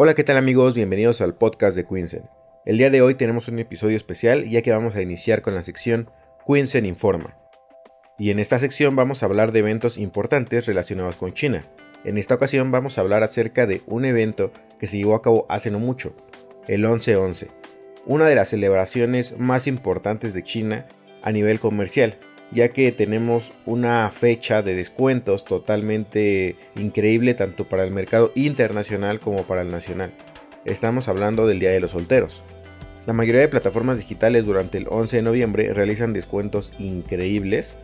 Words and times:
Hola, 0.00 0.14
¿qué 0.14 0.22
tal 0.22 0.36
amigos? 0.36 0.76
Bienvenidos 0.76 1.20
al 1.22 1.34
podcast 1.34 1.76
de 1.76 1.84
Quinsen. 1.84 2.30
El 2.64 2.78
día 2.78 2.88
de 2.88 3.02
hoy 3.02 3.16
tenemos 3.16 3.48
un 3.48 3.58
episodio 3.58 3.96
especial 3.96 4.48
ya 4.48 4.62
que 4.62 4.70
vamos 4.70 4.94
a 4.94 5.02
iniciar 5.02 5.42
con 5.42 5.56
la 5.56 5.64
sección 5.64 6.08
Quinsen 6.46 6.86
Informa. 6.86 7.36
Y 8.16 8.30
en 8.30 8.38
esta 8.38 8.60
sección 8.60 8.94
vamos 8.94 9.20
a 9.20 9.26
hablar 9.26 9.50
de 9.50 9.58
eventos 9.58 9.98
importantes 9.98 10.66
relacionados 10.66 11.16
con 11.16 11.32
China. 11.32 11.66
En 12.04 12.16
esta 12.16 12.36
ocasión 12.36 12.70
vamos 12.70 12.96
a 12.96 13.00
hablar 13.00 13.24
acerca 13.24 13.66
de 13.66 13.82
un 13.86 14.04
evento 14.04 14.52
que 14.78 14.86
se 14.86 14.98
llevó 14.98 15.16
a 15.16 15.22
cabo 15.22 15.46
hace 15.48 15.68
no 15.72 15.80
mucho, 15.80 16.14
el 16.68 16.84
11-11, 16.84 17.48
una 18.06 18.26
de 18.26 18.36
las 18.36 18.50
celebraciones 18.50 19.36
más 19.36 19.66
importantes 19.66 20.32
de 20.32 20.44
China 20.44 20.86
a 21.22 21.32
nivel 21.32 21.58
comercial, 21.58 22.18
ya 22.50 22.70
que 22.70 22.92
tenemos 22.92 23.52
una 23.66 24.10
fecha 24.10 24.62
de 24.62 24.74
descuentos 24.74 25.44
totalmente 25.44 26.56
increíble 26.76 27.34
tanto 27.34 27.68
para 27.68 27.84
el 27.84 27.90
mercado 27.90 28.32
internacional 28.34 29.20
como 29.20 29.44
para 29.44 29.62
el 29.62 29.68
nacional. 29.68 30.12
Estamos 30.64 31.08
hablando 31.08 31.46
del 31.46 31.58
Día 31.58 31.70
de 31.70 31.80
los 31.80 31.92
Solteros. 31.92 32.42
La 33.06 33.12
mayoría 33.12 33.40
de 33.40 33.48
plataformas 33.48 33.98
digitales 33.98 34.44
durante 34.44 34.78
el 34.78 34.86
11 34.88 35.16
de 35.16 35.22
noviembre 35.22 35.72
realizan 35.72 36.12
descuentos 36.12 36.74
increíbles 36.78 37.78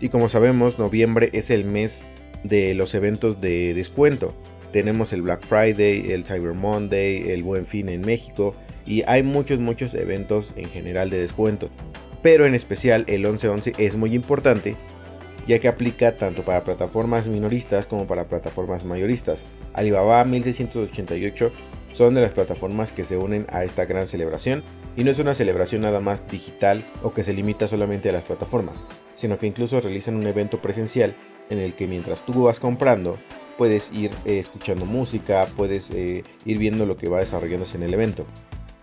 y 0.00 0.08
como 0.08 0.28
sabemos 0.28 0.78
noviembre 0.78 1.30
es 1.32 1.50
el 1.50 1.64
mes 1.64 2.04
de 2.44 2.74
los 2.74 2.94
eventos 2.94 3.40
de 3.40 3.74
descuento. 3.74 4.34
Tenemos 4.72 5.12
el 5.12 5.22
Black 5.22 5.44
Friday, 5.44 6.12
el 6.12 6.24
Cyber 6.24 6.54
Monday, 6.54 7.30
el 7.30 7.42
Buen 7.42 7.66
Fin 7.66 7.88
en 7.88 8.02
México 8.02 8.54
y 8.86 9.02
hay 9.06 9.22
muchos 9.22 9.58
muchos 9.58 9.94
eventos 9.94 10.52
en 10.56 10.68
general 10.68 11.10
de 11.10 11.18
descuento 11.18 11.70
pero 12.22 12.46
en 12.46 12.54
especial 12.54 13.04
el 13.08 13.22
1111 13.22 13.72
es 13.78 13.96
muy 13.96 14.14
importante 14.14 14.76
ya 15.48 15.58
que 15.58 15.66
aplica 15.66 16.16
tanto 16.16 16.42
para 16.42 16.62
plataformas 16.62 17.26
minoristas 17.26 17.86
como 17.86 18.06
para 18.06 18.28
plataformas 18.28 18.84
mayoristas. 18.84 19.46
Alibaba 19.72 20.22
1688 20.24 21.52
son 21.94 22.14
de 22.14 22.20
las 22.20 22.32
plataformas 22.32 22.92
que 22.92 23.02
se 23.02 23.16
unen 23.16 23.46
a 23.50 23.64
esta 23.64 23.86
gran 23.86 24.06
celebración 24.06 24.62
y 24.94 25.04
no 25.04 25.10
es 25.10 25.18
una 25.18 25.34
celebración 25.34 25.82
nada 25.82 26.00
más 26.00 26.28
digital 26.28 26.84
o 27.02 27.14
que 27.14 27.24
se 27.24 27.32
limita 27.32 27.66
solamente 27.66 28.10
a 28.10 28.12
las 28.12 28.24
plataformas, 28.24 28.84
sino 29.14 29.38
que 29.38 29.46
incluso 29.46 29.80
realizan 29.80 30.16
un 30.16 30.26
evento 30.26 30.58
presencial 30.58 31.14
en 31.48 31.58
el 31.58 31.72
que 31.72 31.86
mientras 31.86 32.26
tú 32.26 32.44
vas 32.44 32.60
comprando 32.60 33.18
puedes 33.56 33.90
ir 33.92 34.10
eh, 34.26 34.38
escuchando 34.38 34.84
música, 34.84 35.46
puedes 35.56 35.90
eh, 35.92 36.24
ir 36.44 36.58
viendo 36.58 36.84
lo 36.84 36.98
que 36.98 37.08
va 37.08 37.20
desarrollándose 37.20 37.78
en 37.78 37.84
el 37.84 37.94
evento. 37.94 38.26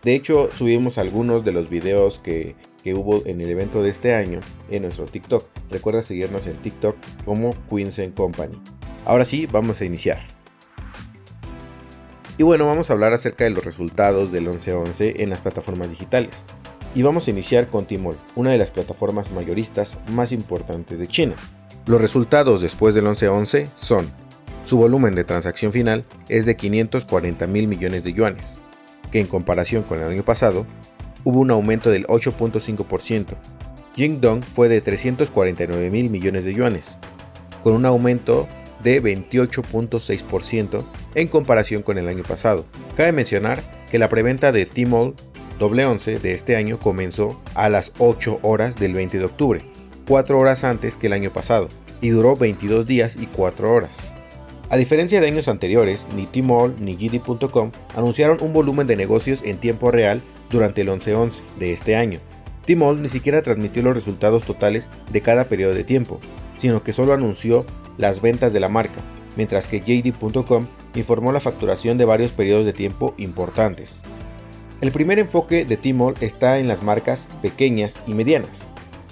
De 0.03 0.16
hecho, 0.16 0.49
subimos 0.52 0.97
algunos 0.97 1.45
de 1.45 1.53
los 1.53 1.70
videos 1.70 2.20
que, 2.20 2.55
hubo 2.94 3.25
en 3.25 3.41
el 3.41 3.50
evento 3.50 3.81
de 3.81 3.89
este 3.89 4.14
año 4.14 4.41
en 4.69 4.83
nuestro 4.83 5.05
TikTok. 5.05 5.44
Recuerda 5.69 6.02
seguirnos 6.02 6.45
en 6.47 6.58
TikTok 6.58 6.95
como 7.25 7.55
Queens 7.69 8.00
Company. 8.16 8.61
Ahora 9.05 9.25
sí, 9.25 9.47
vamos 9.47 9.81
a 9.81 9.86
iniciar. 9.86 10.19
Y 12.38 12.44
bueno, 12.44 12.66
vamos 12.66 12.89
a 12.89 12.94
hablar 12.94 13.14
acerca 13.14 13.45
de 13.45 13.52
los 13.52 13.64
resultados 13.64 14.31
del 14.31 14.44
1111 14.44 15.23
en 15.23 15.30
las 15.30 15.39
plataformas 15.39 15.89
digitales. 15.89 16.45
Y 16.94 17.02
vamos 17.02 17.27
a 17.27 17.31
iniciar 17.31 17.67
con 17.67 17.86
Tmall, 17.86 18.17
una 18.36 18.52
de 18.52 18.58
las 18.58 18.72
plataformas 18.72 19.31
mayoristas 19.31 19.99
más 20.09 20.31
importantes 20.31 20.99
de 20.99 21.08
China. 21.08 21.36
Los 21.86 22.02
resultados 22.02 22.61
después 22.61 22.95
del 22.95 23.05
1111 23.05 23.67
son, 23.75 24.11
su 24.66 24.77
volumen 24.77 25.14
de 25.14 25.23
transacción 25.23 25.72
final 25.72 26.05
es 26.30 26.45
de 26.45 26.58
540 26.58 27.47
mil 27.47 27.67
millones 27.67 28.03
de 28.03 28.14
yuanes, 28.14 28.59
que 29.11 29.20
en 29.20 29.27
comparación 29.27 29.83
con 29.83 30.02
el 30.02 30.09
año 30.09 30.23
pasado 30.23 30.66
hubo 31.26 31.40
un 31.40 31.52
aumento 31.52 31.90
del 31.90 32.08
8.5%. 32.08 33.36
Jingdong 33.98 34.44
fue 34.44 34.70
de 34.70 34.80
349 34.80 35.90
mil 35.90 36.09
millones 36.09 36.45
de 36.45 36.54
yuanes, 36.54 36.98
con 37.62 37.73
un 37.73 37.86
aumento 37.86 38.48
de 38.84 39.02
28.6% 39.02 40.84
en 41.16 41.28
comparación 41.28 41.82
con 41.82 41.98
el 41.98 42.08
año 42.08 42.23
pasado. 42.23 42.66
Cabe 42.95 43.11
mencionar 43.11 43.61
que 43.92 43.99
la 43.99 44.08
preventa 44.08 44.52
de 44.52 44.66
Tmall 44.66 45.16
doble 45.60 45.86
11 45.86 46.20
de 46.20 46.33
este 46.33 46.55
año 46.55 46.77
comenzó 46.77 47.42
a 47.55 47.70
las 47.70 47.92
8 47.98 48.39
horas 48.44 48.76
del 48.78 48.94
20 48.94 49.20
de 49.20 49.26
octubre, 49.26 49.61
4 50.08 50.38
horas 50.38 50.64
antes 50.64 50.98
que 50.98 51.08
el 51.08 51.14
año 51.14 51.32
pasado, 51.32 51.67
y 52.02 52.10
duró 52.10 52.36
22 52.36 52.86
días 52.86 53.17
y 53.20 53.26
4 53.28 53.72
horas. 53.72 54.11
A 54.70 54.77
diferencia 54.77 55.21
de 55.21 55.27
años 55.27 55.48
anteriores, 55.48 56.08
ni 56.15 56.26
Tmall 56.26 56.76
ni 56.80 56.95
JD.com 56.98 57.71
anunciaron 57.95 58.39
un 58.42 58.52
volumen 58.52 58.87
de 58.87 58.95
negocios 58.95 59.42
en 59.43 59.58
tiempo 59.59 59.92
real 59.92 60.20
durante 60.49 60.81
el 60.81 60.89
11-11 60.89 61.42
de 61.59 61.71
este 61.73 61.95
año. 61.95 62.20
Tmall 62.65 63.02
ni 63.02 63.09
siquiera 63.09 63.43
transmitió 63.43 63.83
los 63.83 63.93
resultados 63.93 64.43
totales 64.43 64.89
de 65.11 65.21
cada 65.21 65.45
periodo 65.45 65.75
de 65.75 65.83
tiempo, 65.83 66.20
sino 66.58 66.81
que 66.81 66.93
solo 66.93 67.14
anunció 67.14 67.64
las 67.99 68.23
ventas 68.23 68.54
de 68.54 68.59
la 68.59 68.67
marca, 68.67 69.02
mientras 69.37 69.67
que 69.67 69.81
JD.com 69.81 70.65
informó 70.95 71.31
la 71.31 71.39
facturación 71.39 71.99
de 71.99 72.05
varios 72.05 72.31
periodos 72.31 72.65
de 72.65 72.73
tiempo 72.73 73.14
importantes. 73.17 74.02
El 74.81 74.92
primer 74.92 75.20
enfoque 75.20 75.64
de 75.64 75.77
Tmall 75.77 76.15
está 76.21 76.58
en 76.58 76.67
las 76.67 76.81
marcas 76.81 77.27
pequeñas 77.43 77.99
y 78.08 78.15
medianas. 78.15 78.67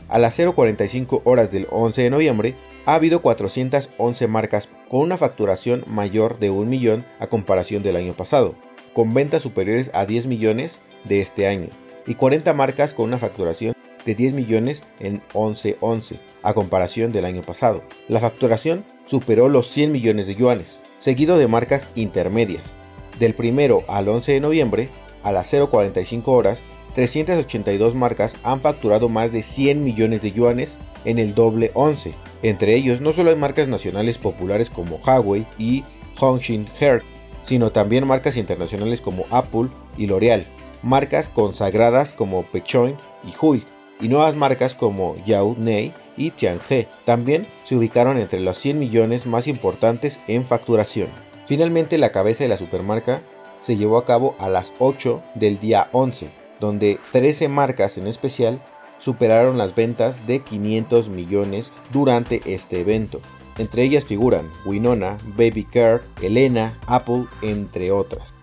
A 0.09 0.18
las 0.18 0.38
0.45 0.38 1.22
horas 1.25 1.52
del 1.52 1.68
11 1.69 2.02
de 2.02 2.09
noviembre, 2.09 2.56
ha 2.86 2.96
habido 2.96 3.22
411 3.22 4.28
marcas 4.28 4.70
con 4.90 5.02
una 5.02 5.18
facturación 5.18 5.84
mayor 5.88 6.40
de 6.40 6.50
un 6.50 6.70
millón 6.70 7.06
a 7.20 7.28
comparación 7.28 7.84
del 7.84 7.96
año 7.96 8.14
pasado, 8.14 8.56
con 8.94 9.14
ventas 9.14 9.44
superiores 9.44 9.92
a 9.94 10.06
10 10.06 10.28
millones 10.28 10.82
de 11.04 11.20
este 11.20 11.48
año, 11.48 11.70
y 12.06 12.16
40 12.16 12.54
marcas 12.54 12.94
con 12.94 13.06
una 13.06 13.18
facturación 13.18 13.74
de 14.06 14.16
10 14.16 14.34
millones 14.34 14.84
en 15.00 15.22
11-11 15.34 16.20
a 16.42 16.54
comparación 16.54 17.12
del 17.12 17.26
año 17.26 17.42
pasado. 17.42 17.84
La 18.10 18.20
facturación 18.20 18.84
superó 19.06 19.48
los 19.48 19.68
100 19.70 19.92
millones 19.92 20.28
de 20.28 20.36
yuanes, 20.36 20.84
seguido 20.98 21.38
de 21.38 21.48
marcas 21.48 21.90
intermedias. 21.96 22.76
Del 23.20 23.36
1 23.38 23.84
al 23.88 24.10
11 24.10 24.34
de 24.34 24.40
noviembre, 24.42 24.90
a 25.24 25.32
las 25.32 25.54
0.45 25.54 26.24
horas, 26.28 26.66
382 26.94 27.96
marcas 27.96 28.36
han 28.44 28.62
facturado 28.62 29.09
más 29.09 29.31
de 29.31 29.42
100 29.42 29.84
millones 29.84 30.22
de 30.22 30.31
yuanes 30.31 30.78
en 31.06 31.20
el 31.20 31.34
doble 31.34 31.72
11. 31.74 32.14
Entre 32.44 32.76
ellos 32.76 33.02
no 33.02 33.12
solo 33.12 33.31
hay 33.31 33.36
marcas 33.36 33.68
nacionales 33.68 34.18
populares 34.18 34.70
como 34.70 34.98
Huawei 34.98 35.46
y 35.58 35.84
Hongxin 36.20 36.68
Herc, 36.80 37.04
sino 37.44 37.72
también 37.72 38.08
marcas 38.08 38.38
internacionales 38.38 39.02
como 39.02 39.26
Apple 39.31 39.70
y 39.98 40.08
L'Oreal, 40.08 40.46
marcas 40.84 41.30
consagradas 41.30 42.14
como 42.14 42.44
Pechoin 42.44 42.96
y 43.25 43.34
Huil, 43.42 43.64
y 44.00 44.08
nuevas 44.08 44.36
marcas 44.36 44.75
como 44.75 45.16
Yao 45.25 45.56
Nei 45.58 45.94
y 46.16 46.31
Tianhe. 46.31 46.88
También 47.06 47.48
se 47.66 47.75
ubicaron 47.75 48.18
entre 48.18 48.40
los 48.40 48.58
100 48.60 48.78
millones 48.78 49.25
más 49.25 49.48
importantes 49.48 50.20
en 50.28 50.46
facturación. 50.46 51.10
Finalmente 51.48 51.98
la 51.98 52.12
cabeza 52.12 52.44
de 52.44 52.50
la 52.50 52.58
supermarca 52.58 53.22
se 53.60 53.78
llevó 53.78 53.98
a 53.98 54.06
cabo 54.06 54.36
a 54.40 54.50
las 54.50 54.74
8 54.80 55.24
del 55.36 55.58
día 55.60 55.88
11 55.92 56.43
donde 56.63 56.97
13 57.12 57.50
marcas 57.50 57.97
en 57.97 58.07
especial 58.07 58.62
superaron 58.97 59.57
las 59.57 59.75
ventas 59.75 60.28
de 60.28 60.40
500 60.40 61.09
millones 61.09 61.74
durante 61.91 62.41
este 62.46 62.79
evento. 62.79 63.19
Entre 63.57 63.84
ellas 63.84 64.06
figuran 64.06 64.50
Winona, 64.66 65.18
Baby 65.35 65.66
Care, 65.66 66.00
Elena, 66.22 66.79
Apple, 66.88 67.25
entre 67.41 67.91
otras. 67.91 68.34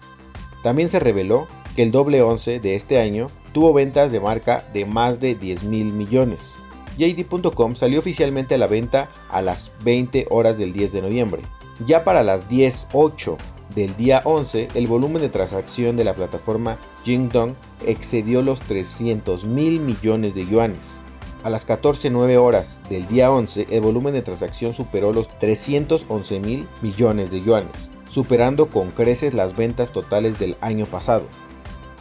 También 0.62 0.90
se 0.90 0.98
reveló 0.98 1.48
que 1.74 1.82
el 1.82 1.92
doble 1.92 2.20
11 2.20 2.60
de 2.60 2.74
este 2.74 3.00
año 3.00 3.26
tuvo 3.54 3.72
ventas 3.72 4.12
de 4.12 4.20
marca 4.20 4.62
de 4.74 4.84
más 4.84 5.18
de 5.18 5.34
10 5.34 5.64
mil 5.64 5.90
millones. 5.94 6.56
JD.com 6.98 7.74
salió 7.74 8.00
oficialmente 8.00 8.56
a 8.56 8.58
la 8.58 8.66
venta 8.66 9.08
a 9.30 9.40
las 9.40 9.72
20 9.82 10.26
horas 10.28 10.58
del 10.58 10.74
10 10.74 10.92
de 10.92 11.00
noviembre. 11.00 11.40
Ya 11.86 12.04
para 12.04 12.22
las 12.22 12.50
10.08 12.50 13.38
del 13.74 13.96
día 13.96 14.22
11, 14.24 14.68
el 14.74 14.86
volumen 14.86 15.22
de 15.22 15.28
transacción 15.28 15.96
de 15.96 16.04
la 16.04 16.14
plataforma 16.14 16.76
Jingdong 17.04 17.54
excedió 17.86 18.42
los 18.42 18.60
300 18.60 19.44
mil 19.44 19.80
millones 19.80 20.34
de 20.34 20.46
yuanes. 20.46 21.00
A 21.42 21.50
las 21.50 21.66
14.09 21.66 22.36
horas 22.36 22.80
del 22.90 23.06
día 23.08 23.30
11, 23.30 23.68
el 23.70 23.80
volumen 23.80 24.12
de 24.12 24.22
transacción 24.22 24.74
superó 24.74 25.12
los 25.12 25.28
311 25.38 26.40
mil 26.40 26.66
millones 26.82 27.30
de 27.30 27.40
yuanes, 27.40 27.90
superando 28.04 28.68
con 28.68 28.90
creces 28.90 29.32
las 29.32 29.56
ventas 29.56 29.90
totales 29.90 30.38
del 30.38 30.56
año 30.60 30.84
pasado. 30.84 31.22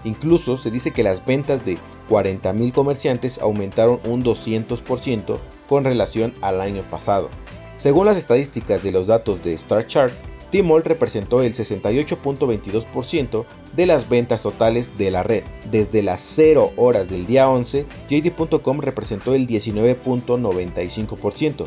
Incluso 0.03 0.57
se 0.57 0.71
dice 0.71 0.91
que 0.91 1.03
las 1.03 1.25
ventas 1.25 1.65
de 1.65 1.77
40 2.09 2.51
mil 2.53 2.73
comerciantes 2.73 3.37
aumentaron 3.39 3.99
un 4.05 4.23
200% 4.23 5.37
con 5.67 5.83
relación 5.83 6.33
al 6.41 6.59
año 6.61 6.81
pasado. 6.83 7.29
Según 7.77 8.07
las 8.07 8.17
estadísticas 8.17 8.83
de 8.83 8.91
los 8.91 9.07
datos 9.07 9.41
de 9.43 9.57
StarChart, 9.57 10.13
Tmall 10.51 10.83
representó 10.83 11.41
el 11.41 11.53
68.22% 11.53 13.45
de 13.75 13.85
las 13.85 14.09
ventas 14.09 14.41
totales 14.41 14.95
de 14.95 15.11
la 15.11 15.21
red. 15.23 15.43
Desde 15.71 16.01
las 16.01 16.21
0 16.21 16.71
horas 16.75 17.09
del 17.09 17.25
día 17.25 17.49
11, 17.49 17.85
JD.com 18.09 18.79
representó 18.79 19.35
el 19.35 19.47
19.95%, 19.47 21.65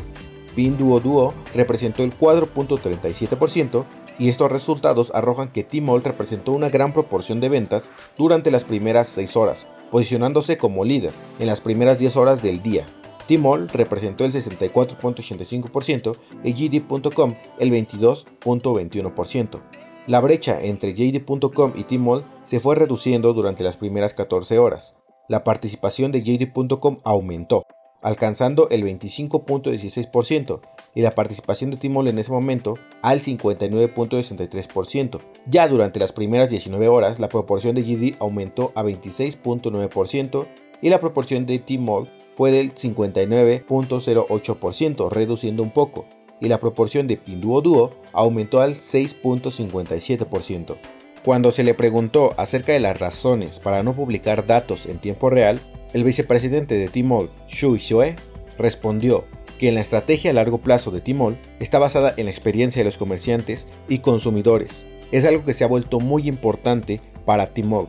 Pinduoduo 0.53 1.33
representó 1.53 2.03
el 2.03 2.17
4.37% 2.17 3.85
y 4.19 4.29
estos 4.29 4.51
resultados 4.51 5.11
arrojan 5.13 5.49
que 5.49 5.63
Tmall 5.63 6.03
representó 6.03 6.51
una 6.51 6.69
gran 6.69 6.93
proporción 6.93 7.39
de 7.39 7.49
ventas 7.49 7.89
durante 8.17 8.51
las 8.51 8.63
primeras 8.63 9.09
6 9.09 9.35
horas, 9.35 9.71
posicionándose 9.91 10.57
como 10.57 10.85
líder 10.85 11.11
en 11.39 11.47
las 11.47 11.61
primeras 11.61 11.97
10 11.97 12.15
horas 12.17 12.43
del 12.43 12.61
día. 12.61 12.85
Tmall 13.27 13.67
representó 13.69 14.25
el 14.25 14.31
64.85% 14.31 16.15
y 16.43 16.53
GD.com 16.53 17.35
el 17.59 17.71
22.21%. 17.71 19.61
La 20.07 20.19
brecha 20.19 20.59
entre 20.61 20.93
JD.com 20.93 21.73
y 21.75 21.85
Tmall 21.85 22.25
se 22.43 22.59
fue 22.59 22.75
reduciendo 22.75 23.33
durante 23.33 23.63
las 23.63 23.77
primeras 23.77 24.13
14 24.13 24.59
horas. 24.59 24.97
La 25.29 25.45
participación 25.45 26.11
de 26.11 26.21
JD.com 26.21 26.97
aumentó, 27.05 27.63
alcanzando 28.01 28.67
el 28.69 28.83
25.16% 28.83 30.59
y 30.93 31.01
la 31.01 31.11
participación 31.11 31.71
de 31.71 31.77
Tmall 31.77 32.09
en 32.09 32.19
ese 32.19 32.33
momento 32.33 32.73
al 33.01 33.21
59.63%. 33.21 35.21
Ya 35.47 35.69
durante 35.69 36.01
las 36.01 36.11
primeras 36.11 36.49
19 36.49 36.89
horas, 36.89 37.21
la 37.21 37.29
proporción 37.29 37.75
de 37.75 37.83
JD 37.83 38.17
aumentó 38.19 38.73
a 38.75 38.83
26.9% 38.83 40.47
y 40.83 40.89
la 40.89 40.99
proporción 40.99 41.47
de 41.47 41.57
Tmall 41.57 42.11
fue 42.35 42.51
del 42.51 42.75
59.08%, 42.75 45.09
reduciendo 45.09 45.63
un 45.63 45.71
poco, 45.71 46.05
y 46.41 46.49
la 46.49 46.59
proporción 46.59 47.07
de 47.07 47.15
Pinduoduo 47.15 47.91
aumentó 48.11 48.59
al 48.59 48.73
6.57%. 48.73 50.75
Cuando 51.23 51.53
se 51.53 51.63
le 51.63 51.73
preguntó 51.73 52.33
acerca 52.35 52.73
de 52.73 52.81
las 52.81 52.99
razones 52.99 53.59
para 53.59 53.81
no 53.81 53.93
publicar 53.93 54.45
datos 54.45 54.85
en 54.85 54.99
tiempo 54.99 55.29
real, 55.29 55.61
el 55.93 56.03
vicepresidente 56.03 56.77
de 56.77 56.89
Tmall, 56.89 57.29
Xu 57.47 57.77
Xue, 57.77 58.17
respondió 58.57 59.23
que 59.57 59.71
la 59.71 59.79
estrategia 59.79 60.31
a 60.31 60.33
largo 60.33 60.57
plazo 60.57 60.91
de 60.91 60.99
Tmall 60.99 61.39
está 61.61 61.79
basada 61.79 62.13
en 62.17 62.25
la 62.25 62.31
experiencia 62.31 62.81
de 62.81 62.85
los 62.85 62.97
comerciantes 62.97 63.69
y 63.87 63.99
consumidores. 63.99 64.85
Es 65.13 65.23
algo 65.23 65.45
que 65.45 65.53
se 65.53 65.63
ha 65.63 65.67
vuelto 65.67 66.01
muy 66.01 66.27
importante 66.27 66.99
para 67.25 67.53
Tmall. 67.53 67.87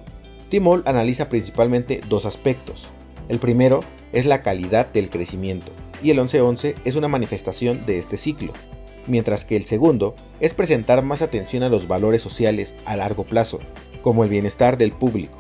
Tmall 0.54 0.82
analiza 0.86 1.28
principalmente 1.28 2.00
dos 2.08 2.26
aspectos. 2.26 2.88
El 3.28 3.40
primero 3.40 3.80
es 4.12 4.24
la 4.24 4.42
calidad 4.42 4.86
del 4.86 5.10
crecimiento 5.10 5.72
y 6.00 6.10
el 6.10 6.18
1111 6.18 6.76
es 6.84 6.94
una 6.94 7.08
manifestación 7.08 7.84
de 7.86 7.98
este 7.98 8.16
ciclo, 8.16 8.52
mientras 9.08 9.44
que 9.44 9.56
el 9.56 9.64
segundo 9.64 10.14
es 10.38 10.54
presentar 10.54 11.02
más 11.02 11.22
atención 11.22 11.64
a 11.64 11.68
los 11.68 11.88
valores 11.88 12.22
sociales 12.22 12.72
a 12.84 12.94
largo 12.96 13.24
plazo, 13.24 13.58
como 14.02 14.22
el 14.22 14.30
bienestar 14.30 14.78
del 14.78 14.92
público. 14.92 15.36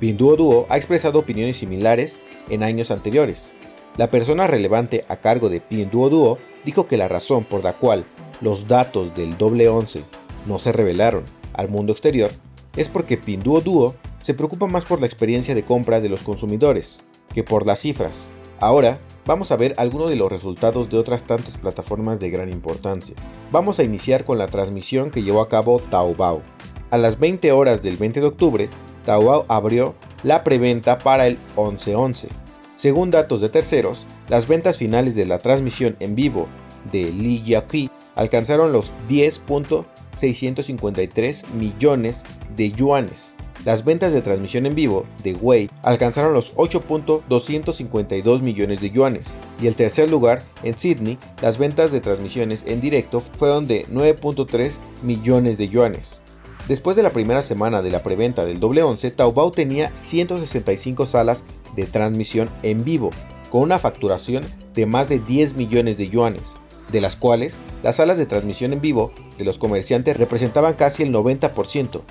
Pinduoduo 0.00 0.66
ha 0.68 0.76
expresado 0.76 1.20
opiniones 1.20 1.56
similares 1.56 2.18
en 2.50 2.62
años 2.62 2.90
anteriores. 2.90 3.52
La 3.96 4.10
persona 4.10 4.46
relevante 4.46 5.04
a 5.08 5.16
cargo 5.16 5.48
de 5.48 5.60
Pinduoduo 5.60 6.38
dijo 6.66 6.86
que 6.86 6.98
la 6.98 7.08
razón 7.08 7.44
por 7.44 7.64
la 7.64 7.72
cual 7.72 8.04
los 8.42 8.68
datos 8.68 9.16
del 9.16 9.38
doble 9.38 9.68
11 9.68 10.02
no 10.46 10.58
se 10.58 10.72
revelaron 10.72 11.24
al 11.54 11.68
mundo 11.68 11.92
exterior 11.92 12.30
es 12.76 12.88
porque 12.88 13.16
Pinduoduo 13.16 13.94
se 14.20 14.34
preocupa 14.34 14.66
más 14.66 14.84
por 14.84 15.00
la 15.00 15.06
experiencia 15.06 15.54
de 15.54 15.64
compra 15.64 16.00
de 16.00 16.08
los 16.08 16.22
consumidores 16.22 17.04
que 17.34 17.44
por 17.44 17.66
las 17.66 17.80
cifras. 17.80 18.30
Ahora 18.60 18.98
vamos 19.24 19.52
a 19.52 19.56
ver 19.56 19.74
algunos 19.76 20.10
de 20.10 20.16
los 20.16 20.30
resultados 20.30 20.90
de 20.90 20.98
otras 20.98 21.24
tantas 21.24 21.56
plataformas 21.58 22.18
de 22.18 22.30
gran 22.30 22.48
importancia. 22.48 23.14
Vamos 23.52 23.78
a 23.78 23.84
iniciar 23.84 24.24
con 24.24 24.38
la 24.38 24.46
transmisión 24.46 25.10
que 25.10 25.22
llevó 25.22 25.40
a 25.40 25.48
cabo 25.48 25.80
Taobao. 25.90 26.42
A 26.90 26.98
las 26.98 27.18
20 27.18 27.52
horas 27.52 27.82
del 27.82 27.96
20 27.96 28.20
de 28.20 28.26
octubre, 28.26 28.68
Taobao 29.04 29.44
abrió 29.48 29.94
la 30.24 30.42
preventa 30.42 30.98
para 30.98 31.28
el 31.28 31.38
1111. 31.56 32.28
Según 32.74 33.10
datos 33.10 33.40
de 33.40 33.48
terceros, 33.48 34.06
las 34.28 34.48
ventas 34.48 34.78
finales 34.78 35.14
de 35.14 35.26
la 35.26 35.38
transmisión 35.38 35.96
en 36.00 36.14
vivo 36.14 36.48
de 36.92 37.12
Li 37.12 37.42
Yaqi 37.44 37.90
alcanzaron 38.18 38.72
los 38.72 38.92
10.653 39.08 41.48
millones 41.54 42.24
de 42.56 42.72
yuanes. 42.72 43.36
Las 43.64 43.84
ventas 43.84 44.12
de 44.12 44.22
transmisión 44.22 44.66
en 44.66 44.74
vivo 44.74 45.06
de 45.22 45.34
Wei 45.34 45.70
alcanzaron 45.82 46.34
los 46.34 46.56
8.252 46.56 48.42
millones 48.42 48.80
de 48.80 48.90
yuanes 48.90 49.36
y 49.60 49.68
el 49.68 49.76
tercer 49.76 50.10
lugar 50.10 50.42
en 50.62 50.76
Sydney, 50.76 51.16
las 51.42 51.58
ventas 51.58 51.92
de 51.92 52.00
transmisiones 52.00 52.64
en 52.66 52.80
directo 52.80 53.20
fueron 53.20 53.66
de 53.66 53.86
9.3 53.86 54.72
millones 55.04 55.56
de 55.56 55.68
yuanes. 55.68 56.20
Después 56.66 56.96
de 56.96 57.04
la 57.04 57.10
primera 57.10 57.42
semana 57.42 57.82
de 57.82 57.90
la 57.90 58.02
preventa 58.02 58.44
del 58.44 58.58
doble 58.60 58.82
11, 58.82 59.12
Taobao 59.12 59.52
tenía 59.52 59.90
165 59.94 61.06
salas 61.06 61.44
de 61.76 61.86
transmisión 61.86 62.50
en 62.62 62.84
vivo, 62.84 63.10
con 63.50 63.62
una 63.62 63.78
facturación 63.78 64.44
de 64.74 64.84
más 64.86 65.08
de 65.08 65.18
10 65.18 65.54
millones 65.54 65.96
de 65.96 66.08
yuanes, 66.08 66.57
de 66.90 67.00
las 67.00 67.16
cuales 67.16 67.56
las 67.82 67.96
salas 67.96 68.18
de 68.18 68.26
transmisión 68.26 68.72
en 68.72 68.80
vivo 68.80 69.12
de 69.36 69.44
los 69.44 69.58
comerciantes 69.58 70.16
representaban 70.16 70.74
casi 70.74 71.02
el 71.02 71.12
90%, 71.12 72.02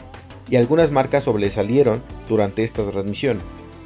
y 0.50 0.56
algunas 0.56 0.91
marcas 0.91 1.25
sobresalieron 1.25 2.01
durante 2.29 2.63
esta 2.63 2.89
transmisión, 2.89 3.39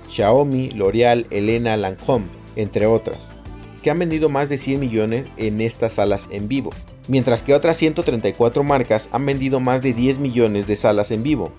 Xiaomi, 0.09 0.71
L'Oreal, 0.71 1.25
Elena, 1.31 1.77
Lancôme, 1.77 2.25
entre 2.55 2.85
otras, 2.85 3.17
que 3.81 3.89
han 3.89 3.99
vendido 3.99 4.29
más 4.29 4.49
de 4.49 4.57
100 4.57 4.79
millones 4.79 5.27
en 5.37 5.61
estas 5.61 5.93
salas 5.93 6.27
en 6.31 6.47
vivo 6.47 6.71
mientras 7.07 7.43
que 7.43 7.53
otras 7.53 7.77
134 7.77 8.63
marcas 8.63 9.09
han 9.11 9.25
vendido 9.25 9.59
más 9.59 9.81
de 9.81 9.93
10 9.93 10.19
millones 10.19 10.67
de 10.67 10.75
salas 10.75 11.11
en 11.11 11.23
vivo, 11.23 11.51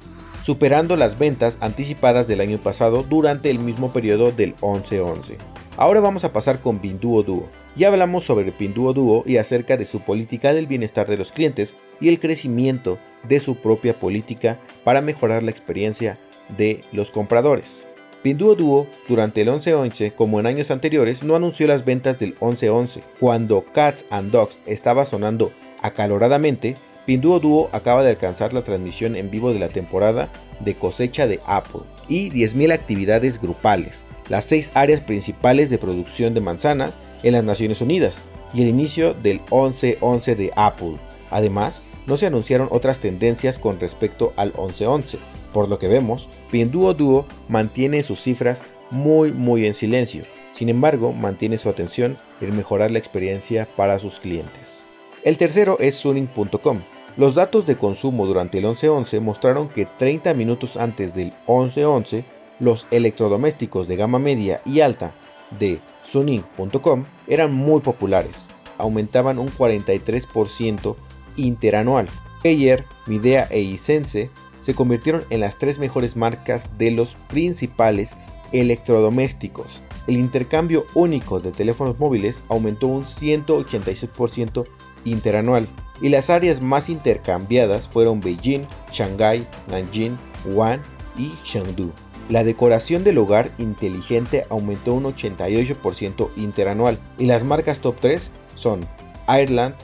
superando 0.43 0.97
las 0.97 1.19
ventas 1.19 1.59
anticipadas 1.61 2.27
del 2.27 2.41
año 2.41 2.59
pasado 2.59 3.03
durante 3.03 3.51
el 3.51 3.59
mismo 3.59 3.91
periodo 3.91 4.33
del 4.33 4.57
11-11. 4.57 5.37
Ahora 5.77 6.01
vamos 6.01 6.25
a 6.25 6.33
pasar 6.33 6.61
con 6.61 6.79
Pinduoduo. 6.79 7.49
Ya 7.75 7.89
hablamos 7.89 8.25
sobre 8.25 8.53
Pinduoduo 8.53 9.25
y 9.27 9.39
acerca 9.39 9.79
de 9.79 9.87
su 9.87 10.01
política 10.01 10.53
del 10.53 10.67
bienestar 10.67 11.09
de 11.09 11.17
los 11.17 11.33
clientes 11.33 11.77
y 12.01 12.11
el 12.11 12.21
crecimiento 12.21 12.99
de 13.27 13.41
su 13.41 13.57
propia 13.57 13.99
política 13.99 14.61
para 14.85 15.01
mejorar 15.01 15.43
la 15.43 15.51
experiencia 15.51 16.19
de 16.57 16.85
los 16.93 17.11
compradores. 17.11 17.87
Pinduoduo 18.23 18.87
durante 19.09 19.41
el 19.41 19.49
11-11, 19.49 20.15
como 20.15 20.39
en 20.39 20.47
años 20.47 20.71
anteriores, 20.71 21.23
no 21.23 21.35
anunció 21.35 21.67
las 21.67 21.85
ventas 21.85 22.19
del 22.19 22.39
11-11. 22.41 23.03
Cuando 23.19 23.65
Cats 23.65 24.05
and 24.11 24.31
Dogs 24.31 24.59
estaba 24.67 25.07
sonando 25.07 25.53
acaloradamente, 25.81 26.77
Pinduoduo 27.07 27.71
acaba 27.73 28.05
de 28.05 28.11
alcanzar 28.11 28.53
la 28.53 28.63
transmisión 28.63 29.17
en 29.17 29.31
vivo 29.31 29.53
de 29.53 29.59
la 29.59 29.69
temporada 29.69 30.29
de 30.61 30.77
cosecha 30.77 31.27
de 31.27 31.41
Apple 31.47 31.81
y 32.07 32.31
10.000 32.31 32.73
actividades 32.73 33.41
grupales, 33.41 34.05
las 34.29 34.45
seis 34.45 34.71
áreas 34.75 35.01
principales 35.01 35.71
de 35.71 35.79
producción 35.79 36.35
de 36.35 36.41
manzanas 36.41 36.97
en 37.23 37.33
las 37.33 37.45
Naciones 37.45 37.81
Unidas 37.81 38.23
y 38.55 38.63
el 38.63 38.69
inicio 38.69 39.15
del 39.15 39.45
11-11 39.47 40.37
de 40.37 40.53
Apple. 40.57 40.97
Además, 41.31 41.83
no 42.07 42.17
se 42.17 42.27
anunciaron 42.27 42.69
otras 42.71 43.01
tendencias 43.01 43.59
con 43.59 43.81
respecto 43.81 44.33
al 44.37 44.53
11-11. 44.55 45.19
Por 45.53 45.69
lo 45.69 45.79
que 45.79 45.89
vemos, 45.89 46.29
Pinduoduo 46.51 47.27
mantiene 47.49 48.03
sus 48.03 48.21
cifras 48.21 48.63
muy 48.91 49.33
muy 49.33 49.67
en 49.67 49.75
silencio. 49.75 50.23
Sin 50.53 50.69
embargo, 50.69 51.13
mantiene 51.13 51.59
su 51.59 51.69
atención 51.69 52.17
en 52.41 52.57
mejorar 52.57 52.91
la 52.91 52.99
experiencia 52.99 53.67
para 53.77 53.99
sus 53.99 54.21
clientes. 54.21 54.89
El 55.25 55.39
tercero 55.39 55.79
es 55.81 55.95
Suning.com. 55.97 56.79
Los 57.17 57.35
datos 57.35 57.67
de 57.67 57.77
consumo 57.77 58.27
durante 58.27 58.59
el 58.59 58.65
11-11 58.65 59.21
mostraron 59.21 59.69
que 59.69 59.87
30 59.87 60.35
minutos 60.35 60.77
antes 60.77 61.15
del 61.15 61.31
11-11, 61.47 62.25
los 62.63 62.87
electrodomésticos 62.93 63.89
de 63.89 63.97
gama 63.97 64.19
media 64.19 64.61
y 64.65 64.81
alta 64.81 65.15
de 65.59 65.81
Suning.com 66.05 67.05
eran 67.27 67.53
muy 67.53 67.81
populares, 67.81 68.47
aumentaban 68.79 69.39
un 69.39 69.51
43% 69.51 70.97
interanual. 71.37 72.09
Ayer, 72.45 72.85
Midea 73.07 73.49
e 73.51 73.61
Isense 73.61 74.31
se 74.61 74.75
convirtieron 74.75 75.25
en 75.31 75.41
las 75.41 75.59
tres 75.59 75.79
mejores 75.79 76.17
marcas 76.17 76.79
de 76.79 76.93
los 76.93 77.17
principales 77.17 78.17
electrodomésticos. 78.53 79.81
El 80.07 80.17
intercambio 80.17 80.85
único 80.95 81.41
de 81.41 81.51
teléfonos 81.51 81.99
móviles 81.99 82.45
aumentó 82.49 82.87
un 82.87 83.05
186% 83.05 84.65
interanual 85.05 85.67
y 86.01 86.09
las 86.11 86.31
áreas 86.31 86.61
más 86.61 86.89
intercambiadas 86.89 87.89
fueron 87.89 88.21
Beijing, 88.21 88.67
Shanghai, 88.93 89.47
Nanjing, 89.69 90.17
Wuhan 90.45 90.81
y 91.17 91.33
Chengdu. 91.45 91.93
La 92.33 92.45
decoración 92.45 93.05
del 93.05 93.19
hogar 93.19 93.51
inteligente 93.59 94.47
aumentó 94.49 94.95
un 94.95 95.05
88% 95.05 96.31
interanual 96.37 96.99
y 97.19 97.27
las 97.27 97.45
marcas 97.45 97.81
top 97.81 97.97
3 98.01 98.31
son 98.57 98.81
Ireland, 99.29 99.75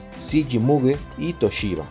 Muge 0.59 0.97
y 1.19 1.35
Toshiba. 1.35 1.85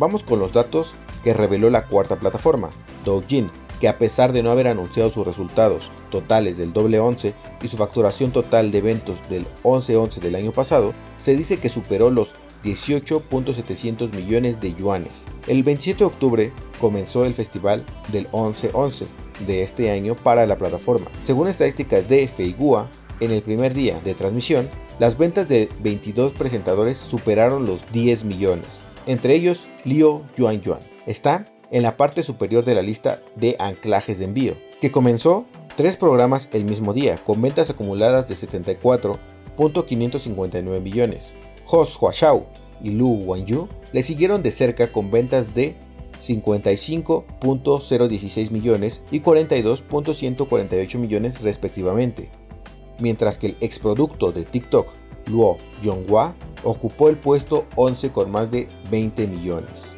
Vamos 0.00 0.24
con 0.24 0.40
los 0.40 0.52
datos 0.52 0.92
que 1.22 1.34
reveló 1.34 1.70
la 1.70 1.86
cuarta 1.86 2.16
plataforma, 2.16 2.68
Douyin, 3.04 3.48
que 3.80 3.86
a 3.86 3.96
pesar 3.98 4.32
de 4.32 4.42
no 4.42 4.50
haber 4.50 4.66
anunciado 4.66 5.08
sus 5.08 5.24
resultados 5.24 5.88
totales 6.10 6.58
del 6.58 6.72
doble 6.72 6.98
11 6.98 7.32
y 7.62 7.68
su 7.68 7.76
facturación 7.76 8.32
total 8.32 8.72
de 8.72 8.78
eventos 8.78 9.28
del 9.28 9.46
11-11 9.62 10.18
del 10.18 10.34
año 10.34 10.50
pasado, 10.50 10.94
se 11.16 11.36
dice 11.36 11.60
que 11.60 11.68
superó 11.68 12.10
los 12.10 12.34
18.700 12.64 14.14
millones 14.14 14.60
de 14.60 14.74
yuanes. 14.74 15.24
El 15.46 15.62
27 15.62 15.98
de 15.98 16.04
octubre 16.04 16.52
comenzó 16.80 17.24
el 17.24 17.34
festival 17.34 17.84
del 18.12 18.28
11-11 18.30 19.06
de 19.46 19.62
este 19.62 19.90
año 19.90 20.14
para 20.14 20.46
la 20.46 20.56
plataforma. 20.56 21.10
Según 21.22 21.48
estadísticas 21.48 22.08
de 22.08 22.28
Feigua, 22.28 22.88
en 23.20 23.30
el 23.30 23.42
primer 23.42 23.74
día 23.74 24.00
de 24.04 24.14
transmisión, 24.14 24.68
las 24.98 25.18
ventas 25.18 25.48
de 25.48 25.68
22 25.80 26.32
presentadores 26.32 26.96
superaron 26.96 27.66
los 27.66 27.90
10 27.92 28.24
millones, 28.24 28.82
entre 29.06 29.34
ellos 29.34 29.66
Liu 29.84 30.22
Yuan 30.36 30.60
Yuan 30.60 30.80
está 31.06 31.46
en 31.70 31.82
la 31.82 31.96
parte 31.96 32.22
superior 32.22 32.64
de 32.64 32.74
la 32.74 32.82
lista 32.82 33.22
de 33.34 33.56
anclajes 33.58 34.18
de 34.18 34.26
envío, 34.26 34.54
que 34.80 34.92
comenzó 34.92 35.46
tres 35.76 35.96
programas 35.96 36.50
el 36.52 36.64
mismo 36.64 36.92
día, 36.92 37.16
con 37.24 37.40
ventas 37.40 37.70
acumuladas 37.70 38.28
de 38.28 38.34
74.559 38.34 40.80
millones. 40.80 41.32
Ho 41.66 41.86
Huashao 42.00 42.46
y 42.82 42.90
Lu 42.90 43.14
Wanyu 43.24 43.68
le 43.92 44.02
siguieron 44.02 44.42
de 44.42 44.50
cerca 44.50 44.90
con 44.90 45.10
ventas 45.10 45.54
de 45.54 45.76
55.016 46.20 48.50
millones 48.50 49.02
y 49.10 49.20
42.148 49.20 50.98
millones 50.98 51.42
respectivamente, 51.42 52.30
mientras 53.00 53.36
que 53.38 53.48
el 53.48 53.56
exproducto 53.60 54.32
de 54.32 54.44
TikTok, 54.44 54.88
Luo 55.26 55.58
Yonghua, 55.82 56.34
ocupó 56.64 57.08
el 57.08 57.16
puesto 57.16 57.66
11 57.76 58.10
con 58.10 58.30
más 58.30 58.50
de 58.50 58.68
20 58.90 59.26
millones. 59.26 59.96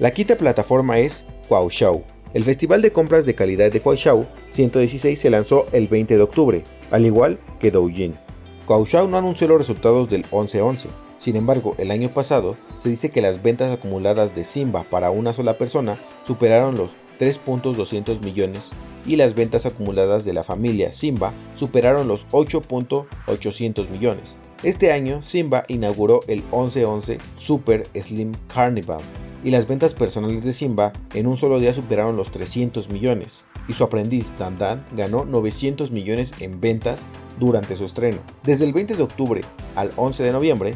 La 0.00 0.10
quinta 0.10 0.36
plataforma 0.36 0.98
es 0.98 1.24
Kuaishou. 1.48 2.02
El 2.32 2.44
festival 2.44 2.82
de 2.82 2.92
compras 2.92 3.26
de 3.26 3.36
calidad 3.36 3.70
de 3.70 3.80
Kuaishou 3.80 4.26
116 4.52 5.16
se 5.18 5.30
lanzó 5.30 5.66
el 5.72 5.86
20 5.86 6.16
de 6.16 6.22
octubre, 6.22 6.64
al 6.90 7.06
igual 7.06 7.38
que 7.60 7.70
Douyin. 7.70 8.23
Kuaishou 8.66 9.08
no 9.08 9.18
anunció 9.18 9.46
los 9.46 9.58
resultados 9.58 10.08
del 10.08 10.24
11-11. 10.30 10.86
Sin 11.18 11.36
embargo, 11.36 11.74
el 11.76 11.90
año 11.90 12.08
pasado 12.08 12.56
se 12.78 12.88
dice 12.88 13.10
que 13.10 13.20
las 13.20 13.42
ventas 13.42 13.70
acumuladas 13.70 14.34
de 14.34 14.44
Simba 14.44 14.84
para 14.84 15.10
una 15.10 15.34
sola 15.34 15.58
persona 15.58 15.96
superaron 16.26 16.76
los 16.76 16.90
3.200 17.20 18.20
millones 18.22 18.72
y 19.06 19.16
las 19.16 19.34
ventas 19.34 19.66
acumuladas 19.66 20.24
de 20.24 20.32
la 20.32 20.44
familia 20.44 20.92
Simba 20.92 21.32
superaron 21.54 22.08
los 22.08 22.26
8.800 22.28 23.88
millones. 23.90 24.36
Este 24.62 24.92
año 24.92 25.20
Simba 25.20 25.64
inauguró 25.68 26.20
el 26.26 26.42
1111 26.44 27.18
Super 27.36 27.86
Slim 27.94 28.32
Carnival 28.48 29.02
y 29.44 29.50
las 29.50 29.68
ventas 29.68 29.94
personales 29.94 30.44
de 30.44 30.52
Simba 30.52 30.92
en 31.12 31.26
un 31.26 31.36
solo 31.36 31.60
día 31.60 31.74
superaron 31.74 32.16
los 32.16 32.32
300 32.32 32.90
millones 32.90 33.48
y 33.68 33.74
su 33.74 33.84
aprendiz 33.84 34.32
Dan 34.38 34.58
Dan 34.58 34.84
ganó 34.96 35.24
900 35.24 35.90
millones 35.90 36.32
en 36.40 36.60
ventas 36.60 37.02
durante 37.38 37.76
su 37.76 37.84
estreno. 37.84 38.18
Desde 38.42 38.64
el 38.64 38.72
20 38.72 38.96
de 38.96 39.02
octubre 39.02 39.40
al 39.76 39.90
11 39.96 40.22
de 40.22 40.32
noviembre, 40.32 40.74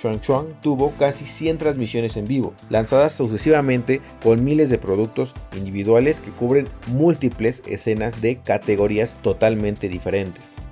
Chuan 0.00 0.20
Chuan 0.20 0.46
tuvo 0.62 0.92
casi 0.92 1.26
100 1.26 1.58
transmisiones 1.58 2.16
en 2.16 2.26
vivo, 2.26 2.54
lanzadas 2.70 3.12
sucesivamente 3.12 4.00
con 4.22 4.42
miles 4.42 4.70
de 4.70 4.78
productos 4.78 5.34
individuales 5.56 6.20
que 6.20 6.30
cubren 6.30 6.66
múltiples 6.88 7.62
escenas 7.66 8.20
de 8.22 8.38
categorías 8.38 9.20
totalmente 9.22 9.88
diferentes. 9.88 10.68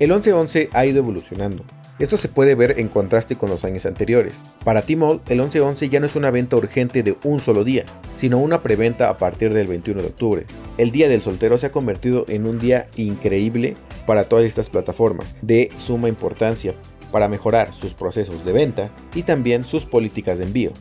El 0.00 0.10
1111 0.10 0.70
ha 0.72 0.86
ido 0.86 0.98
evolucionando, 0.98 1.64
esto 1.98 2.16
se 2.16 2.28
puede 2.28 2.54
ver 2.54 2.78
en 2.78 2.88
contraste 2.88 3.36
con 3.36 3.50
los 3.50 3.64
años 3.64 3.86
anteriores. 3.86 4.40
Para 4.64 4.82
Tmall, 4.82 5.20
el 5.28 5.40
11-11 5.40 5.88
ya 5.88 6.00
no 6.00 6.06
es 6.06 6.16
una 6.16 6.30
venta 6.30 6.56
urgente 6.56 7.02
de 7.02 7.16
un 7.24 7.40
solo 7.40 7.64
día, 7.64 7.84
sino 8.16 8.38
una 8.38 8.62
preventa 8.62 9.08
a 9.08 9.18
partir 9.18 9.52
del 9.52 9.68
21 9.68 10.02
de 10.02 10.08
octubre. 10.08 10.46
El 10.78 10.90
Día 10.90 11.08
del 11.08 11.22
Soltero 11.22 11.58
se 11.58 11.66
ha 11.66 11.72
convertido 11.72 12.24
en 12.28 12.46
un 12.46 12.58
día 12.58 12.88
increíble 12.96 13.76
para 14.06 14.24
todas 14.24 14.44
estas 14.46 14.70
plataformas, 14.70 15.34
de 15.42 15.70
suma 15.78 16.08
importancia 16.08 16.74
para 17.12 17.28
mejorar 17.28 17.70
sus 17.72 17.94
procesos 17.94 18.44
de 18.44 18.52
venta 18.52 18.90
y 19.14 19.22
también 19.22 19.64
sus 19.64 19.84
políticas 19.84 20.38
de 20.38 20.44
envío. 20.44 20.72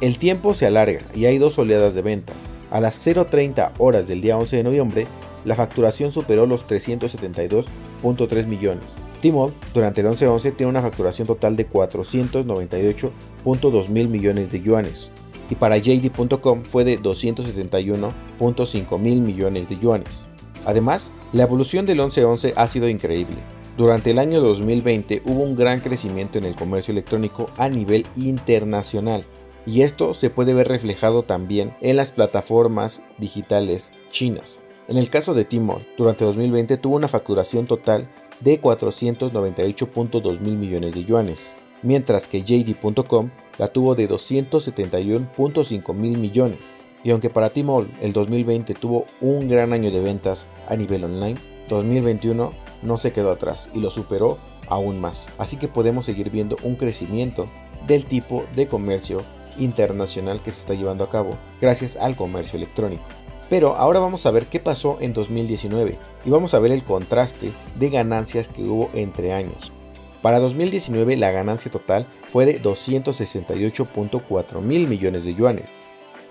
El 0.00 0.18
tiempo 0.18 0.54
se 0.54 0.66
alarga 0.66 1.00
y 1.14 1.24
hay 1.24 1.38
dos 1.38 1.58
oleadas 1.58 1.94
de 1.94 2.02
ventas. 2.02 2.36
A 2.70 2.80
las 2.80 3.04
0.30 3.04 3.72
horas 3.78 4.06
del 4.06 4.20
día 4.20 4.36
11 4.36 4.56
de 4.58 4.62
noviembre, 4.62 5.06
la 5.44 5.54
facturación 5.54 6.12
superó 6.12 6.46
los 6.46 6.66
372.3 6.66 8.46
millones, 8.46 8.84
Tmall 9.18 9.52
durante 9.74 10.00
el 10.00 10.06
11-11 10.06 10.56
tiene 10.56 10.70
una 10.70 10.82
facturación 10.82 11.26
total 11.26 11.56
de 11.56 11.68
498.2 11.68 13.88
mil 13.88 14.08
millones 14.08 14.50
de 14.50 14.62
yuanes 14.62 15.10
y 15.50 15.54
para 15.54 15.78
JD.com 15.78 16.62
fue 16.62 16.84
de 16.84 17.00
271.5 17.00 18.98
mil 18.98 19.20
millones 19.20 19.68
de 19.68 19.78
yuanes. 19.78 20.24
Además, 20.66 21.12
la 21.32 21.44
evolución 21.44 21.86
del 21.86 22.00
11-11 22.00 22.54
ha 22.56 22.66
sido 22.66 22.88
increíble. 22.88 23.36
Durante 23.76 24.10
el 24.10 24.18
año 24.18 24.40
2020 24.40 25.22
hubo 25.24 25.42
un 25.42 25.56
gran 25.56 25.80
crecimiento 25.80 26.38
en 26.38 26.44
el 26.44 26.56
comercio 26.56 26.92
electrónico 26.92 27.48
a 27.58 27.68
nivel 27.68 28.06
internacional 28.16 29.24
y 29.66 29.82
esto 29.82 30.14
se 30.14 30.30
puede 30.30 30.54
ver 30.54 30.68
reflejado 30.68 31.22
también 31.22 31.74
en 31.80 31.96
las 31.96 32.10
plataformas 32.10 33.02
digitales 33.18 33.92
chinas. 34.10 34.60
En 34.88 34.96
el 34.96 35.10
caso 35.10 35.34
de 35.34 35.44
Tmall, 35.44 35.86
durante 35.96 36.24
2020 36.24 36.76
tuvo 36.78 36.96
una 36.96 37.08
facturación 37.08 37.66
total 37.66 38.08
de 38.40 38.60
498.2 38.60 40.40
mil 40.40 40.56
millones 40.56 40.94
de 40.94 41.04
yuanes, 41.04 41.56
mientras 41.82 42.28
que 42.28 42.42
JD.com 42.42 43.30
la 43.58 43.68
tuvo 43.68 43.94
de 43.94 44.08
271.5 44.08 45.94
mil 45.94 46.18
millones. 46.18 46.76
Y 47.04 47.10
aunque 47.10 47.30
para 47.30 47.50
Tmall 47.50 47.90
el 48.00 48.12
2020 48.12 48.74
tuvo 48.74 49.06
un 49.20 49.48
gran 49.48 49.72
año 49.72 49.90
de 49.90 50.00
ventas 50.00 50.48
a 50.68 50.76
nivel 50.76 51.04
online, 51.04 51.36
2021 51.68 52.52
no 52.82 52.96
se 52.96 53.12
quedó 53.12 53.30
atrás 53.30 53.68
y 53.74 53.80
lo 53.80 53.90
superó 53.90 54.38
aún 54.68 55.00
más. 55.00 55.28
Así 55.38 55.56
que 55.56 55.68
podemos 55.68 56.06
seguir 56.06 56.30
viendo 56.30 56.56
un 56.62 56.76
crecimiento 56.76 57.48
del 57.86 58.04
tipo 58.04 58.44
de 58.54 58.66
comercio 58.66 59.22
internacional 59.58 60.40
que 60.42 60.50
se 60.50 60.60
está 60.60 60.74
llevando 60.74 61.04
a 61.04 61.10
cabo 61.10 61.36
gracias 61.60 61.96
al 61.96 62.16
comercio 62.16 62.56
electrónico. 62.56 63.04
Pero 63.48 63.76
ahora 63.76 64.00
vamos 64.00 64.26
a 64.26 64.30
ver 64.30 64.44
qué 64.46 64.60
pasó 64.60 64.98
en 65.00 65.14
2019 65.14 65.96
y 66.24 66.30
vamos 66.30 66.54
a 66.54 66.58
ver 66.58 66.72
el 66.72 66.84
contraste 66.84 67.52
de 67.76 67.90
ganancias 67.90 68.48
que 68.48 68.62
hubo 68.62 68.90
entre 68.94 69.32
años. 69.32 69.72
Para 70.22 70.40
2019 70.40 71.16
la 71.16 71.30
ganancia 71.30 71.70
total 71.70 72.06
fue 72.28 72.44
de 72.44 72.60
268.4 72.60 74.60
mil 74.60 74.88
millones 74.88 75.24
de 75.24 75.34
yuanes, 75.34 75.64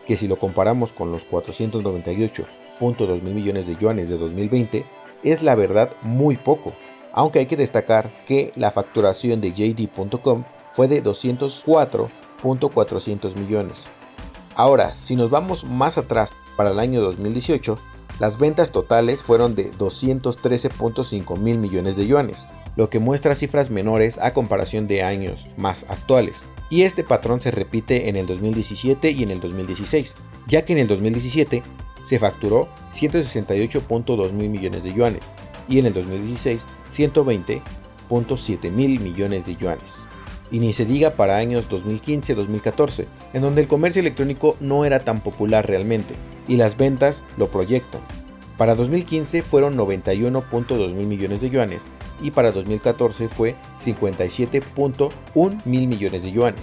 que 0.06 0.16
si 0.16 0.28
lo 0.28 0.38
comparamos 0.38 0.94
con 0.94 1.12
los 1.12 1.28
498.2 1.28 3.22
mil 3.22 3.34
millones 3.34 3.66
de 3.66 3.76
yuanes 3.78 4.10
de 4.10 4.18
2020, 4.18 4.86
es 5.24 5.42
la 5.42 5.56
verdad 5.56 5.90
muy 6.04 6.38
poco. 6.38 6.76
Aunque 7.14 7.40
hay 7.40 7.48
que 7.48 7.58
destacar 7.58 8.12
que 8.28 8.52
la 8.56 8.70
facturación 8.70 9.42
de 9.42 9.54
JD.com 9.54 10.44
fue 10.72 10.88
de 10.88 11.04
204.400 11.04 13.36
millones. 13.36 13.88
Ahora, 14.56 14.92
si 14.92 15.16
nos 15.16 15.32
vamos 15.32 15.64
más 15.64 15.98
atrás 15.98 16.32
para 16.58 16.72
el 16.72 16.80
año 16.80 17.00
2018, 17.02 17.76
las 18.20 18.40
ventas 18.40 18.72
totales 18.72 19.24
fueron 19.24 19.56
de 19.56 19.72
213.5 19.72 21.38
mil 21.38 21.60
millones 21.60 21.96
de 21.96 22.08
yuanes, 22.08 22.50
lo 22.76 22.90
que 22.90 23.00
muestra 23.00 23.36
cifras 23.36 23.70
menores 23.70 24.18
a 24.18 24.34
comparación 24.34 24.88
de 24.88 25.04
años 25.04 25.46
más 25.58 25.86
actuales. 25.88 26.44
Y 26.70 26.82
este 26.82 27.04
patrón 27.04 27.40
se 27.40 27.52
repite 27.52 28.10
en 28.10 28.18
el 28.18 28.26
2017 28.26 29.12
y 29.12 29.24
en 29.24 29.32
el 29.32 29.40
2016, 29.40 30.16
ya 30.48 30.66
que 30.66 30.74
en 30.74 30.80
el 30.80 30.88
2017 30.88 31.64
se 32.04 32.20
facturó 32.20 32.68
168.2 32.94 34.32
mil 34.34 34.50
millones 34.50 34.84
de 34.84 34.94
yuanes 34.94 35.24
y 35.70 35.80
en 35.80 35.86
el 35.86 35.94
2016 35.94 36.62
120.7 36.92 38.72
mil 38.72 39.00
millones 39.00 39.46
de 39.46 39.56
yuanes 39.56 40.08
y 40.52 40.60
ni 40.60 40.74
se 40.74 40.86
diga 40.86 41.12
para 41.12 41.38
años 41.38 41.70
2015-2014, 41.70 43.06
en 43.34 43.42
donde 43.42 43.62
el 43.62 43.68
comercio 43.68 44.00
electrónico 44.00 44.56
no 44.60 44.86
era 44.86 45.00
tan 45.00 45.20
popular 45.20 45.68
realmente, 45.68 46.14
y 46.48 46.58
las 46.58 46.77
ventas 46.77 47.24
lo 47.38 47.50
proyectan. 47.50 48.01
Para 48.58 48.75
2015 48.75 49.44
fueron 49.44 49.75
91.2 49.75 50.94
mil 50.94 51.08
millones 51.08 51.42
de 51.42 51.50
yuanes 51.50 51.84
y 52.22 52.32
para 52.32 52.51
2014 52.51 53.30
fue 53.30 53.56
57.1 53.80 55.66
mil 55.66 55.88
millones 55.88 56.24
de 56.24 56.32
yuanes. 56.32 56.62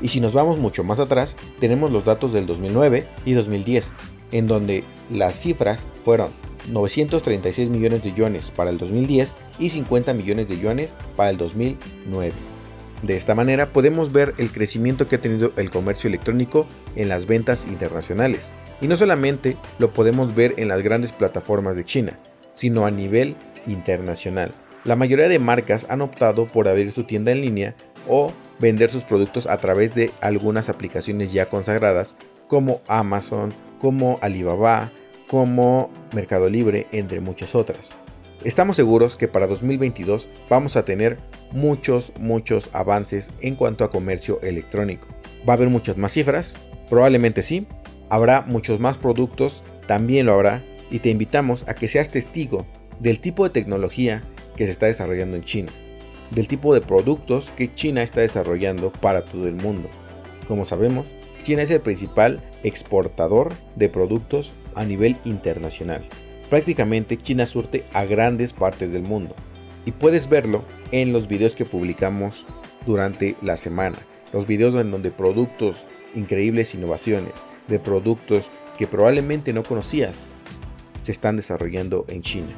Y 0.00 0.08
si 0.08 0.20
nos 0.20 0.32
vamos 0.32 0.58
mucho 0.58 0.84
más 0.84 0.98
atrás, 0.98 1.36
tenemos 1.60 1.90
los 1.90 2.04
datos 2.04 2.32
del 2.32 2.46
2009 2.46 3.04
y 3.24 3.32
2010, 3.32 3.92
en 4.32 4.46
donde 4.46 4.84
las 5.10 5.34
cifras 5.36 5.86
fueron 6.04 6.28
936 6.70 7.68
millones 7.68 8.02
de 8.02 8.12
yuanes 8.12 8.50
para 8.50 8.70
el 8.70 8.78
2010 8.78 9.32
y 9.58 9.70
50 9.70 10.14
millones 10.14 10.48
de 10.48 10.58
yuanes 10.58 10.94
para 11.16 11.30
el 11.30 11.38
2009. 11.38 12.32
De 13.02 13.16
esta 13.16 13.34
manera 13.34 13.66
podemos 13.66 14.12
ver 14.12 14.32
el 14.38 14.52
crecimiento 14.52 15.08
que 15.08 15.16
ha 15.16 15.20
tenido 15.20 15.52
el 15.56 15.70
comercio 15.70 16.08
electrónico 16.08 16.66
en 16.94 17.08
las 17.08 17.26
ventas 17.26 17.66
internacionales. 17.66 18.52
Y 18.80 18.86
no 18.86 18.96
solamente 18.96 19.56
lo 19.80 19.90
podemos 19.90 20.34
ver 20.36 20.54
en 20.56 20.68
las 20.68 20.82
grandes 20.82 21.10
plataformas 21.10 21.76
de 21.76 21.84
China, 21.84 22.12
sino 22.54 22.86
a 22.86 22.90
nivel 22.92 23.34
internacional. 23.66 24.52
La 24.84 24.96
mayoría 24.96 25.28
de 25.28 25.38
marcas 25.38 25.90
han 25.90 26.00
optado 26.00 26.46
por 26.46 26.68
abrir 26.68 26.92
su 26.92 27.04
tienda 27.04 27.32
en 27.32 27.40
línea 27.40 27.74
o 28.08 28.32
vender 28.58 28.90
sus 28.90 29.04
productos 29.04 29.46
a 29.46 29.56
través 29.58 29.94
de 29.94 30.10
algunas 30.20 30.68
aplicaciones 30.68 31.32
ya 31.32 31.46
consagradas 31.46 32.16
como 32.48 32.82
Amazon, 32.86 33.54
como 33.80 34.18
Alibaba, 34.22 34.90
como 35.28 35.90
Mercado 36.12 36.48
Libre, 36.50 36.86
entre 36.92 37.20
muchas 37.20 37.54
otras. 37.54 37.96
Estamos 38.44 38.74
seguros 38.74 39.14
que 39.16 39.28
para 39.28 39.46
2022 39.46 40.28
vamos 40.50 40.74
a 40.74 40.84
tener 40.84 41.18
muchos, 41.52 42.12
muchos 42.18 42.70
avances 42.72 43.32
en 43.40 43.54
cuanto 43.54 43.84
a 43.84 43.90
comercio 43.90 44.40
electrónico. 44.42 45.06
Va 45.48 45.52
a 45.52 45.56
haber 45.56 45.68
muchas 45.68 45.96
más 45.96 46.12
cifras, 46.12 46.58
probablemente 46.90 47.42
sí. 47.42 47.68
Habrá 48.08 48.42
muchos 48.42 48.80
más 48.80 48.98
productos, 48.98 49.62
también 49.86 50.26
lo 50.26 50.32
habrá. 50.32 50.64
Y 50.90 50.98
te 50.98 51.10
invitamos 51.10 51.64
a 51.68 51.74
que 51.74 51.86
seas 51.86 52.10
testigo 52.10 52.66
del 52.98 53.20
tipo 53.20 53.44
de 53.44 53.50
tecnología 53.50 54.24
que 54.56 54.66
se 54.66 54.72
está 54.72 54.86
desarrollando 54.86 55.36
en 55.36 55.44
China. 55.44 55.70
Del 56.32 56.48
tipo 56.48 56.74
de 56.74 56.80
productos 56.80 57.52
que 57.56 57.72
China 57.72 58.02
está 58.02 58.22
desarrollando 58.22 58.90
para 58.90 59.24
todo 59.24 59.46
el 59.46 59.54
mundo. 59.54 59.88
Como 60.48 60.66
sabemos, 60.66 61.14
China 61.44 61.62
es 61.62 61.70
el 61.70 61.80
principal 61.80 62.42
exportador 62.64 63.52
de 63.76 63.88
productos 63.88 64.52
a 64.74 64.84
nivel 64.84 65.16
internacional. 65.24 66.04
Prácticamente 66.52 67.16
China 67.16 67.46
surte 67.46 67.82
a 67.94 68.04
grandes 68.04 68.52
partes 68.52 68.92
del 68.92 69.04
mundo 69.04 69.34
y 69.86 69.92
puedes 69.92 70.28
verlo 70.28 70.62
en 70.90 71.10
los 71.10 71.26
videos 71.26 71.54
que 71.54 71.64
publicamos 71.64 72.44
durante 72.84 73.36
la 73.40 73.56
semana. 73.56 73.96
Los 74.34 74.46
videos 74.46 74.74
en 74.74 74.90
donde 74.90 75.10
productos, 75.10 75.86
increíbles 76.14 76.74
innovaciones 76.74 77.32
de 77.68 77.78
productos 77.78 78.50
que 78.76 78.86
probablemente 78.86 79.54
no 79.54 79.62
conocías 79.62 80.28
se 81.00 81.12
están 81.12 81.36
desarrollando 81.36 82.04
en 82.10 82.20
China. 82.20 82.52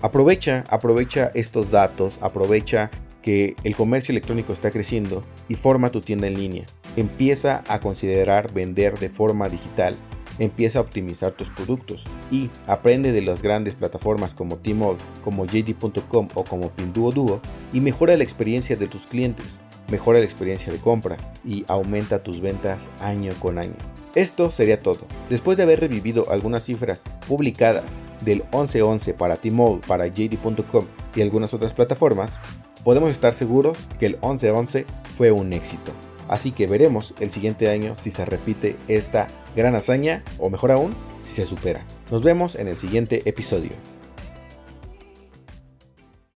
Aprovecha, 0.00 0.64
aprovecha 0.70 1.30
estos 1.34 1.70
datos, 1.70 2.20
aprovecha 2.22 2.90
que 3.20 3.56
el 3.62 3.76
comercio 3.76 4.12
electrónico 4.12 4.54
está 4.54 4.70
creciendo 4.70 5.22
y 5.50 5.54
forma 5.54 5.92
tu 5.92 6.00
tienda 6.00 6.28
en 6.28 6.38
línea. 6.38 6.64
Empieza 6.96 7.62
a 7.68 7.78
considerar 7.78 8.54
vender 8.54 8.98
de 8.98 9.10
forma 9.10 9.50
digital. 9.50 9.94
Empieza 10.38 10.78
a 10.78 10.82
optimizar 10.82 11.32
tus 11.32 11.50
productos 11.50 12.04
y 12.30 12.50
aprende 12.66 13.12
de 13.12 13.22
las 13.22 13.42
grandes 13.42 13.74
plataformas 13.74 14.34
como 14.34 14.58
Tmall, 14.58 14.96
como 15.24 15.46
JD.com 15.46 16.28
o 16.34 16.44
como 16.44 16.70
Pinduoduo 16.70 17.40
y 17.72 17.80
mejora 17.80 18.16
la 18.16 18.22
experiencia 18.22 18.76
de 18.76 18.86
tus 18.86 19.06
clientes, 19.06 19.60
mejora 19.90 20.18
la 20.18 20.24
experiencia 20.24 20.72
de 20.72 20.78
compra 20.78 21.16
y 21.44 21.64
aumenta 21.68 22.22
tus 22.22 22.40
ventas 22.40 22.90
año 23.00 23.32
con 23.40 23.58
año. 23.58 23.74
Esto 24.14 24.50
sería 24.50 24.82
todo. 24.82 25.00
Después 25.28 25.56
de 25.56 25.64
haber 25.64 25.80
revivido 25.80 26.30
algunas 26.30 26.64
cifras 26.64 27.04
publicadas 27.26 27.84
del 28.24 28.38
1111 28.52 29.14
para 29.14 29.36
Tmall, 29.36 29.80
para 29.80 30.06
JD.com 30.06 30.84
y 31.14 31.22
algunas 31.22 31.54
otras 31.54 31.74
plataformas, 31.74 32.40
podemos 32.84 33.10
estar 33.10 33.32
seguros 33.32 33.78
que 33.98 34.06
el 34.06 34.12
1111 34.14 34.86
fue 35.14 35.30
un 35.30 35.52
éxito. 35.52 35.92
Así 36.28 36.52
que 36.52 36.66
veremos 36.66 37.14
el 37.20 37.30
siguiente 37.30 37.68
año 37.70 37.96
si 37.96 38.10
se 38.10 38.24
repite 38.24 38.76
esta 38.86 39.26
gran 39.56 39.74
hazaña 39.74 40.22
o 40.38 40.50
mejor 40.50 40.70
aún, 40.70 40.94
si 41.22 41.34
se 41.34 41.46
supera. 41.46 41.84
Nos 42.10 42.22
vemos 42.22 42.54
en 42.54 42.68
el 42.68 42.76
siguiente 42.76 43.22
episodio. 43.28 43.72